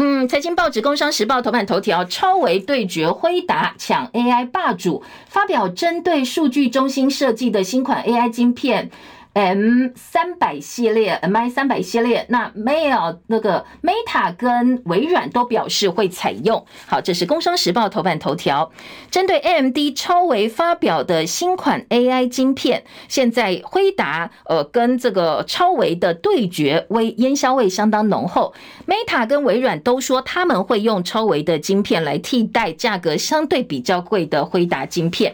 [0.00, 8.92] 嗯，财经报纸《工商时报》头版头条：超维对决辉达，抢 AI 霸主，发表针对数据中心设计的新款 AI 晶片。
[9.38, 16.66] M 三百系列，MI 三百系列，那 Mail 那个 Meta 跟微软都表示会采用。
[16.86, 18.72] 好，这是《工商时报》头版头条。
[19.12, 28.52] 针对 AMD 超微发表的新款 AI 晶片，现在辉达呃跟这个超微的对决，微烟硝味相当浓厚。
[28.88, 35.32] Meta 跟微软都说他们会用超微的晶片来替代价格相对比较贵的辉达晶片，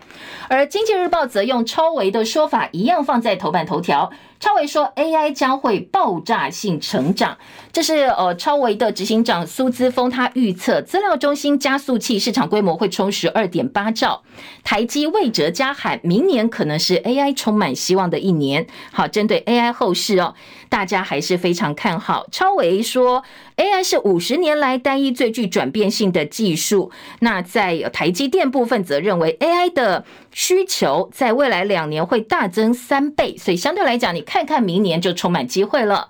[0.51, 3.94] 而经济日报则用超微的说法一样放在头版头条。
[3.95, 4.13] out
[4.45, 7.39] 超维说 AI 将会爆炸性成长，
[7.73, 14.23] 这是呃超维的执行长苏姿峰他预测，资料中心加速器市场规模会冲十二点八兆。
[14.63, 18.67] 台积魏哲嘉喊，明年可能是 AI 充满希望的一年。
[18.93, 20.35] 好，针对 AI 后市哦，
[20.69, 22.27] 大家还是非常看好。
[22.31, 23.25] 超维说
[23.57, 26.91] AI 是五十年来单一最具转变性的技术。
[27.21, 36.09] 那在台积电部分则认为 AI 的需求在未来两年会大增三倍，所以相对来讲，你看看明年就充满机会了。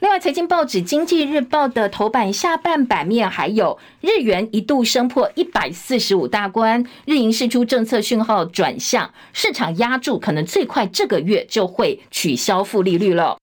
[0.00, 13.36] 另外，财经报纸《经济日报》的头版下半版面还有日元一度升破一百四十五大关，日银释出政策讯号转向，市场押注可能最快这个月就会取消负利率了。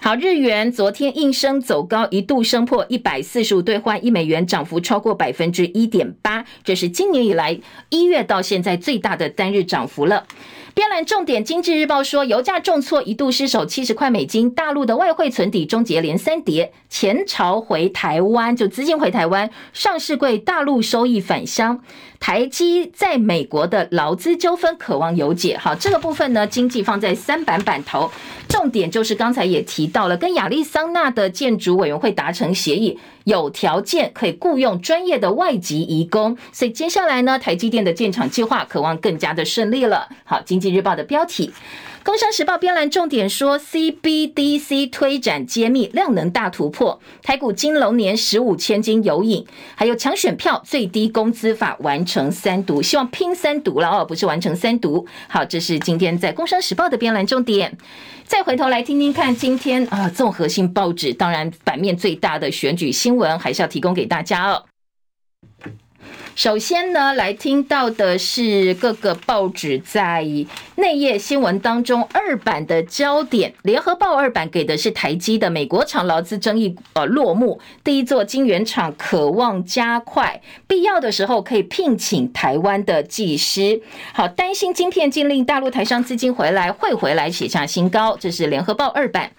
[0.00, 7.60] 好，日元昨天应声走高，一度升破一百四十五兑换一美元，涨幅超过百分之一点八，这是今年以来
[7.90, 10.26] 一月到现在最大的单日涨幅了。
[10.80, 14.50] 边栏重点，《经济日报》说，油价重挫，一度失守七十块美金。
[14.50, 21.82] 大陆的外汇存底终结连三跌，前朝回台湾，就资金回台湾，上市柜大陆收益返乡。
[22.20, 25.56] 台积在美国的劳资纠纷渴望有解。
[25.56, 28.08] 好，这个部分呢，经济放在三板板头，
[28.46, 32.98] 重点就是刚才也提到了，跟亚利桑那的建筑委员会达成协议。
[33.24, 40.08] 有条件可以雇佣专业的外籍移工，所以接下来呢，台积电的建厂计划渴望更加的顺利了。
[40.24, 41.52] 好，经济日报的标题。
[42.02, 55.06] 工商时报编栏重点说，CBDC 推展揭秘量能大突破，台股金龙年十五千金有影，还有抢选票最低工资法完成三读，希望拼三读了哦，不是完成三读。
[55.28, 57.76] 好，这是今天在工商时报的编栏重点。
[58.24, 64.64] 再回头来听听看，今天啊，综合性报纸当然版面最大的选举新闻，还是要提供给大家哦。
[66.36, 70.24] 首先呢，来听到的是各个报纸在
[70.76, 73.52] 内页新闻当中二版的焦点。
[73.62, 83.82] 联合报二版给的是台积的美国厂劳资争议呃落幕，第一座晶圆厂渴望加快，必要的时候可以聘请台湾的技师。
[84.14, 89.32] 好，担心晶片禁令，大陆台商资金回来会回来写下新高，这是联合报二版。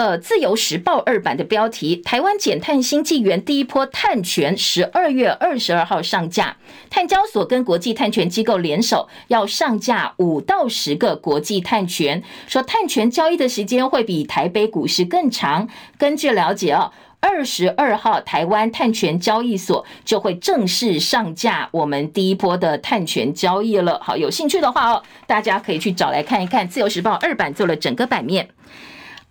[0.00, 6.56] 呃，自由时报二版的标题：台湾减碳新纪元第一波碳权十二月二十二号上架，
[6.88, 15.68] 碳交所跟国际碳权机构联手要上架五到十个国际碳权，说碳权交易的时间会比台北股市更长。
[15.98, 16.90] 根据了解哦，
[17.20, 24.00] 二十二号台湾碳权交易所就会正式上架我们第一波的碳权交易了。
[24.02, 26.66] 好，有兴趣的话哦，大家可以去找来看一看。
[26.66, 28.48] 自由时报二版做了整个版面。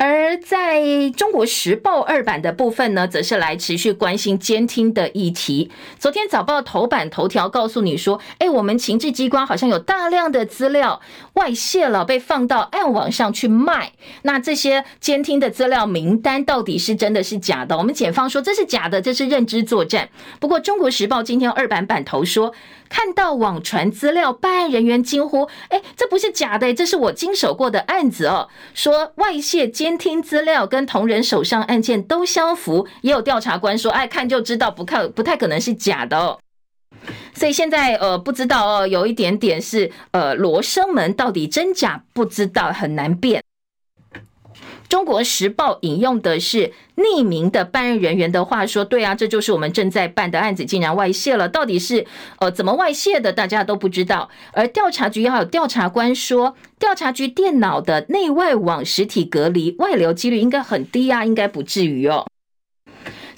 [0.01, 5.69] 而在中国时报二版的部分呢，则是来持续关心监听的议题。
[5.99, 11.01] 昨天早报头版头条告诉你说，哎，我们情治机关好像有大量的资料
[11.33, 13.91] 外泄了，被放到暗网上去卖。
[14.21, 17.77] 那这些监听的资料名单到底是真的是假的？
[17.77, 20.07] 我们检方说这是假的，这是认知作战。
[20.39, 22.53] 不过中国时报今天二版版头说。
[22.91, 36.39] 看到网传资料，办案人员惊呼：“哎，这不是假的，这是我经手过的案子哦。”说外泄监监听资料跟同仁手上案件都相符，也有调查官说：“哎，看就知道，不看不太可能是假的哦。”
[37.33, 43.43] 所以现在呃，不知道哦，有一点点是呃，罗生门到底真假不知道，很难辨。
[44.89, 51.47] 中国时报引用的是匿名的办案人员的话说：“对啊，这就是我们正在办的案子，竟然外泄了。
[51.47, 52.07] 到底是
[52.39, 53.31] 呃怎么外泄的？
[53.31, 54.29] 大家都不知道。
[54.51, 62.25] 而调查局要有调查官说，调查局电脑的内外网实体隔离，外流几率应该很低啊，应该不至于哦。”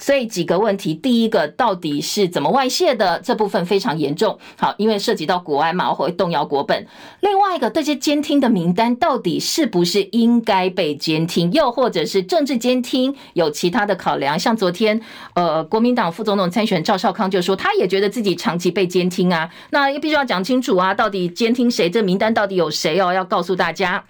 [0.02, 3.20] 所以几个问题，第一个到底是怎么外泄的？
[3.20, 4.36] 这部分非常严重。
[4.58, 6.84] 好，因为涉及到国安嘛，会动摇国本。
[7.20, 11.52] 另外一个，这些监听的名单到底是不是应该被监听？
[11.52, 14.36] 又或者是政治监听有其他的考量？
[14.36, 15.00] 像昨天，
[15.34, 19.48] 呃，国民党副总统参选赵少康就说，他也觉得自己长期被监听啊。
[19.70, 21.88] 那也必须要讲清楚啊，到底监听谁？
[21.88, 23.12] 这名单到底有谁哦？
[23.12, 24.04] 要告诉大家。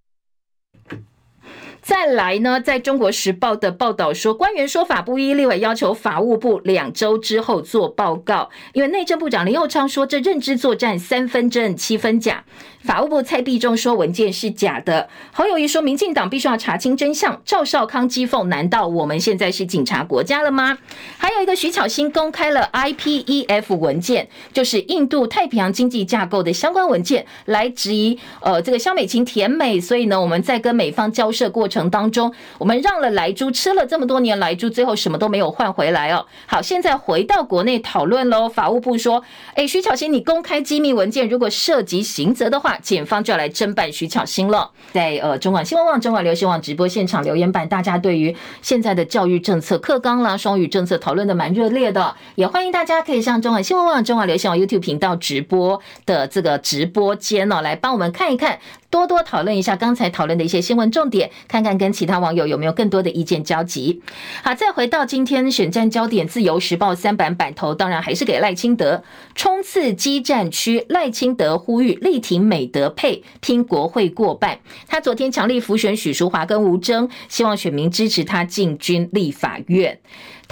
[1.83, 12.45] 再来呢，在中国时报的报道说，官员说法不一，立委要求法务部两周之后做报告，因为内政部长林右昌说，这认知作战三分真七分假。
[12.83, 17.41] 法务部蔡必忠说文件是假的，侯友谊说民进党必须要查清真相。
[17.45, 20.79] 赵少康讥讽：难道我们现在是警察国家了吗？
[21.17, 29.81] 还有一个徐巧芯公开了 IPEF 文件，就是印度太平洋经济架构的相关文件，来质疑呃这个萧美琴甜美。
[29.81, 36.27] 所以呢，我们在跟美方交涉过程当中，我们让了莱猪吃了这么多年莱猪，最后什么都没有换回来哦。
[36.47, 38.49] 好，现在回到国内讨论喽。
[38.49, 39.23] 法务部说，
[39.55, 42.79] 哎，徐巧芯，你公开机密文件，如果涉及刑责的话。
[42.83, 44.69] 检方就要来侦办徐巧芯了。
[44.93, 58.59] 在呃中广新闻网、中广流行网直播现场留言板，大家对于现在的教育政策课纲啦、双语政策讨论的蛮热烈的，也欢迎大家可以上中广新闻网、中广流行网 YouTube 频道直播的这个直播间哦，来帮我们看一看。
[58.93, 64.03] 多多讨论一下刚才讨论的一些新闻重点，看看跟其他网友有没有更多的意见交集。
[64.45, 69.03] 好，再回到今天选战焦点，《自由时报》三版版头当然还是给赖清德
[69.35, 74.61] 冲刺激战区，赖清德呼吁力挺美德配，拼国会过半。
[74.87, 80.01] 他昨天强力辅选许淑华跟吴征，希望选民支持他进军立法院。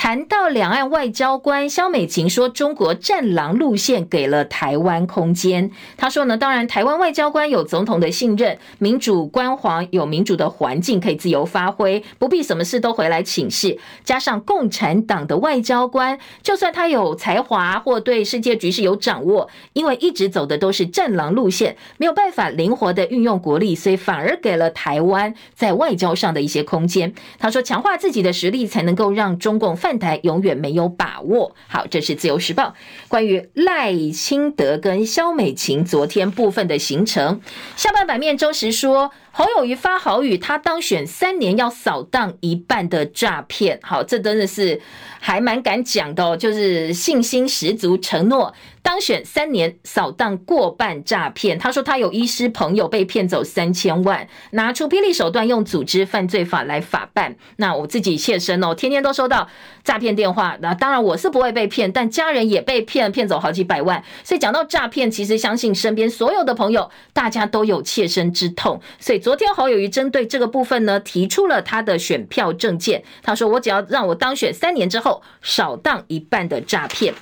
[0.03, 13.79] 谈到两岸外交官，肖美琴说：“中国战狼路线给了台湾空间。”他说呢，当然台湾外交官有总统的信任，民主官皇有民主的环境可以自由发挥，不必什么事都回来请示。
[14.03, 27.13] 加上共产党的外交官，就算他有才华或对世界局势有掌握，因为一直走的都是战狼路线，没有办法灵活的运用国力，所以反而给了台湾在外交上的一些空间。
[27.39, 29.90] 他说，强化自己的实力，才能够让中共犯。
[29.99, 31.55] 台永远没有把握。
[31.69, 32.75] 好，这是自由时报
[33.09, 37.41] 关于赖清德跟肖美琴昨天部分的行程。
[37.77, 39.11] 下半版面，周时说
[39.41, 43.81] 侯友宜发豪语，他当选三年要扫荡一半的诈骗。
[43.83, 44.79] 好，这真的是
[45.19, 48.53] 还蛮敢讲的哦，就是信心十足，承诺。
[48.83, 51.59] 当选三年，扫荡过半诈骗。
[51.59, 57.37] 他说他有医师朋友被骗走三千万，拿出霹雳手段，用组织犯罪法来法办。
[57.57, 59.49] 那我自己切身哦，天天都收到
[59.85, 60.57] 诈骗电话。
[60.61, 64.03] 那当然我是不会被骗，但家人也被骗，骗走好几百万。
[64.25, 68.81] 所以讲到诈骗，其实相信身边所有的朋友，大家都有切身之痛。
[68.99, 73.05] 所以昨天侯友谊针对这个部分呢，提出了他的选票证件。
[73.23, 77.15] 他说我只要让我当选三年之后，少当一半的诈骗。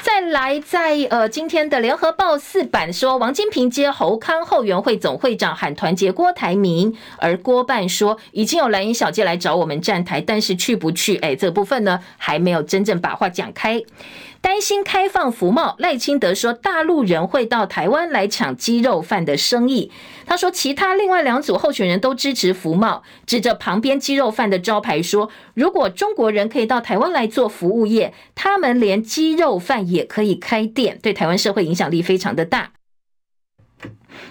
[0.00, 11.16] 再来在，呃今天的联合报四版说，王金平接侯康后援会总会长喊团结郭台铭，而郭办说已经有蓝营小姐来找我们站台，但是去不去？
[11.16, 13.82] 哎，这部分呢还没有真正把话讲开。
[14.40, 19.90] 担心开放福茂，赖清德说大陆人会到台湾来抢鸡肉饭的生意。
[20.26, 32.70] 他说其他另外两组候选人都支持福茂，指着旁边鸡肉饭的招牌说，如果中国人可以到台湾来做服务业，他们连鸡肉饭也可以开店，对台湾社会影响力非常的大。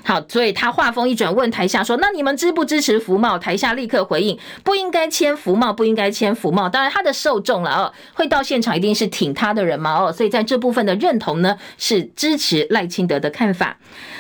[0.03, 13.77] 好，所以他话锋一转，问台下说：“那你们支不支持服贸？”台下立刻回应：“不应该签服贸，不应该签服贸。”当然，他的受众了哦，会到现场一定是挺他的人嘛哦，所以在这部分的认同呢，是支持赖清德的看法。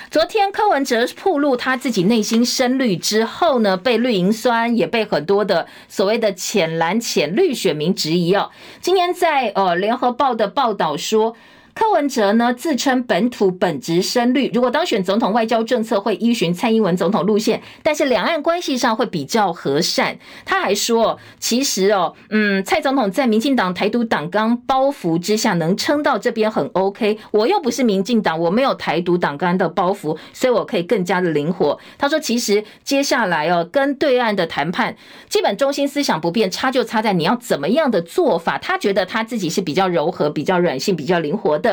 [0.09, 8.49] 昨天柯文哲曝露他自己内心深绿之后呢，被绿营酸，也被很多的所谓的浅蓝、浅绿选民质疑哦。
[8.81, 11.35] 今天在呃联合报的报道说。
[11.77, 20.17] 柯文哲呢，自称本土本职深绿，如果当选总统，外交政策会依循蔡英文总统路线，但是两岸关系上会比较和善。
[20.43, 27.19] 他还说，其实哦，嗯，蔡总统在民进党台独党纲包袱之下能撑到这边很 OK。
[27.29, 31.77] 我又不是民进党，我没有台独党纲的包袱，所以我可以更加的灵活。
[31.99, 34.95] 他说，其实接下来哦，跟对岸的谈判，
[35.29, 38.57] 基本中心思想不变，差就差在你要怎么样的做法。
[38.57, 41.66] 他觉得他自己是比较柔和、比较软性、比较灵活的。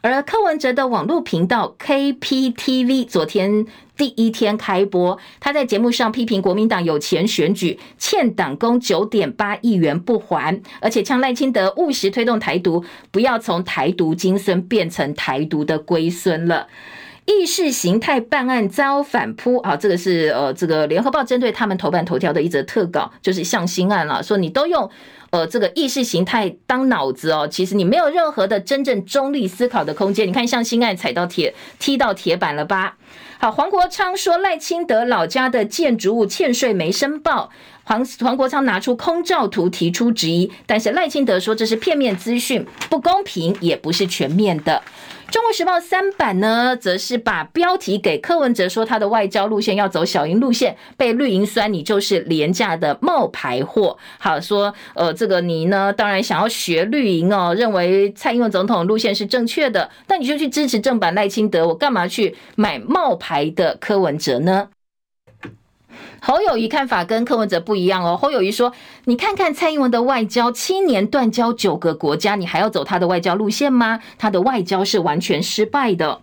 [0.00, 16.68] 而柯文哲的网络频道 KPTV 昨天第一天开播，他在节目上批评国民党有钱选举，欠党工九点八亿元不还，而且呛赖清德务实推动台独，不要从台独金孙变成台独的龟孙了。
[17.26, 19.76] 意识形态办案遭反扑啊！
[19.76, 24.90] 这个是呃，这个联合报针对他们头版头条的一则特稿，就是向心案了，说你都用。
[25.30, 30.26] 呃，这个意识形态当脑子哦，其实你没有任何的真正中立思考的空间。
[30.26, 32.96] 你看，像新爱踩到铁，踢到铁板了吧？
[33.38, 37.50] 好，黄国昌说赖清德老家的建筑物欠税没申报。
[37.90, 44.80] 黄黄国昌拿出空照图提出质疑，但是赖清德说这是片面资讯，不公平，也不是全面的。
[45.28, 53.98] 中国时报三版呢，则是把标题给柯文哲，说他的外交路线要走小英路线，被绿营酸你就是廉价的冒牌货。
[54.18, 64.68] 好说，呃，这个你呢，当然想要学绿营哦，认为蔡英文总统路线是正确的，那你就去支持正版赖清德，我干嘛去买冒牌的柯文哲呢？
[66.20, 68.16] 侯友谊看法跟柯文哲不一样哦。
[68.16, 68.72] 侯友谊说
[69.06, 74.00] ：“你看看蔡英文的外交，七年断交九个国家，你还要走他的外交路线吗？
[74.18, 76.20] 他的外交是完全失败的。”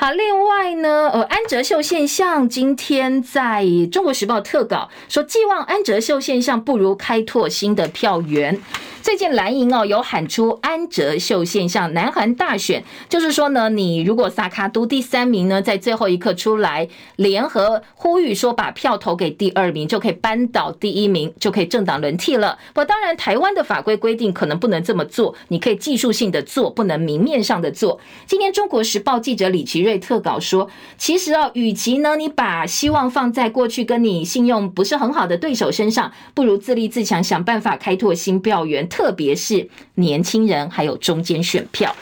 [0.00, 8.58] 好，另外呢，呃，安哲秀现象今天在中国时报特稿说，寄望安哲秀现象不如开拓新的票源。
[9.02, 16.86] 最近蓝营哦有喊出安哲秀现象，南韩大选就是说呢，你如果萨卡都第三名呢，在最后一刻出来
[17.16, 22.58] 联合呼吁说把票投给第二名，就可以扳倒第一名，就可以政党轮替了。
[22.74, 27.98] 不当然，台湾的法规规定可能不能这么做，你可以技术性的做，不能明面上的做。
[28.26, 38.88] 今天中国时报记者李奇瑞特稿说，其实哦，与其呢你把希望放在过去跟你信用不是很好的对手身上，不如自立自强，想办法开拓新票源。
[38.88, 41.94] 特别是年轻人，还有中间选票。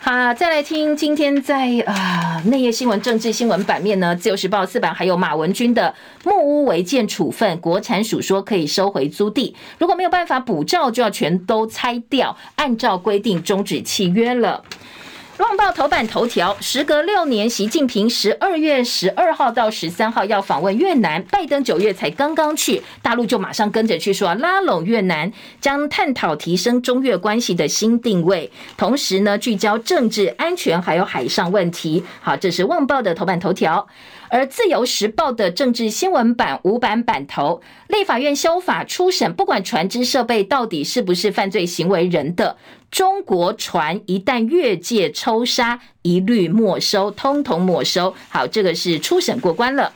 [0.00, 14.62] 好，再来听今天在啊内页新闻、政治新闻版面呢，《自由时报》四版还有马文君的木屋违建处分，国产署说可以收回租地，如果没有办法补照，就要全都拆掉，按照规定终止契约了。
[15.38, 25.30] 《旺报》头版头条：时隔六年，习近平十二月十二号到十三号要访问越南，拜登九月才刚刚去，大陆就马上跟着去说拉拢越南，
[25.60, 32.02] 将探讨提升中越关系的新定位，同时呢聚焦政治安全还有海上问题。
[32.22, 33.86] 好，这是《旺报》的头版头条。
[34.28, 42.56] 而《自由时报》的政治新闻版五版版头，立法院修法初审，不管船只设备到底是不是犯罪行为人的，
[42.90, 48.14] 中国船一旦越界抽沙，一律没收，通通没收。
[48.28, 49.92] 好，这个是初审过关了。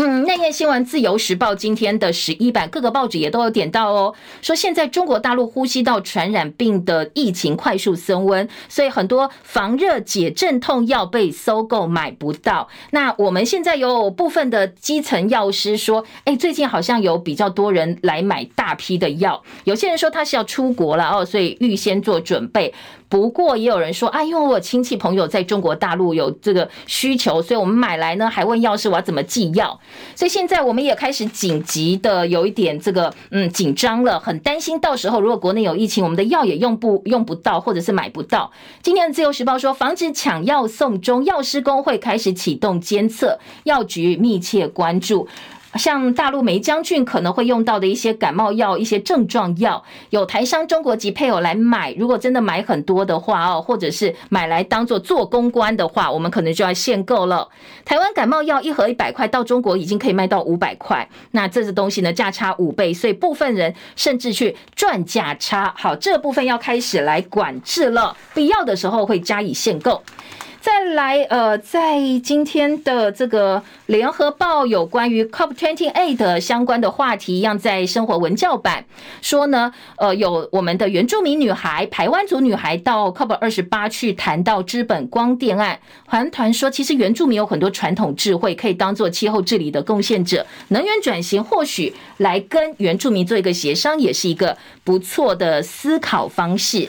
[0.00, 12.68] 嗯，内页新闻，《自由时报》今天的十一版，各个报纸也都有点到哦，说现在中国大陆呼吸道传染病的疫情快速升温，所以很多防热解镇痛药被搜购买不到。
[12.92, 22.72] 那我们现在有部分的基层药师说，哎，最近好像有比较多人来买大批的药，有些人说他是要出国了哦，所以预先做准备。
[23.08, 29.80] 不过也有人说，啊，因为我亲戚朋友在中国大陆有这个需求，所以我们买来呢，还问药师我要怎么寄药。
[30.14, 38.50] 所以现在我们也开始紧急的有一点这个嗯紧张了，很担心到时候如果国内有疫情，我们的药也用不用不到，或者是买不到。
[38.82, 45.26] 今天的自由时报说，防止抢药送中，药师公会开始启动监测，药局密切关注。
[45.78, 51.94] 像大陆霉浆菌可能会用到的一些感冒药、一些症状药，有台商中国籍配偶来买。
[51.94, 57.48] 如果真的买很多的话哦，或者是买来当做做公关的话，我们可能就要限购了。
[57.84, 65.72] 台湾感冒药一盒一百块，到中国已经可以卖到五百块，那这个东西呢，价差五倍，所以部分人甚至去赚价差。
[65.76, 70.02] 好，这部分要开始来管制了，必要的时候会加以限购。
[70.60, 78.84] 再来，呃，在今天的这个联合报有关于 COP28 相关的话题，一样在生活文教版。
[79.22, 96.88] 说呢，呃，有我们的原住民女孩、排湾族女孩到 COP28 去谈到资本光电案，环团说，其实原住民有很多传统智慧，可以当做气候治理的贡献者，能源转型或许来跟原住民做一个协商，也是一个不错的思考方式。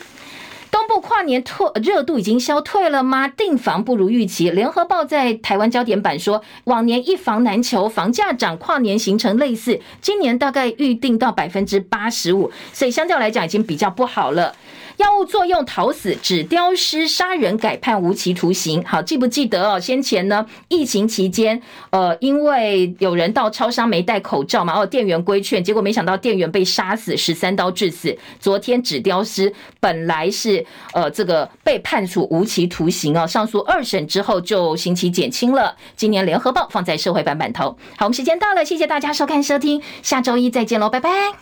[0.72, 3.28] 东部跨年退热度已经消退了吗？
[3.28, 4.50] 订房不如预期。
[4.52, 14.54] 联合报在台湾焦点版说，往年一房难求，房价涨，跨年形成类似，今年大概预定到百分之八十五，所以相较来讲已经比较不好了。
[15.00, 18.84] 药物作用讨死，指雕师杀人改判无期徒刑。
[18.84, 19.80] 好，记不记得哦？
[19.80, 28.14] 先前呢，疫情期间，呃，因为有人到超商没戴口罩嘛，哦，店员规劝，结果没想到店员被杀死，十三刀致死。
[28.42, 35.74] 昨天指雕师本来是呃这个被判处无期徒刑哦，上诉二审之后就刑期减轻了。
[35.96, 37.70] 今年联合报放在社会版版头。
[37.96, 41.40] 好，我们时间到了，谢谢大家收看收听，下周一再见喽，拜拜。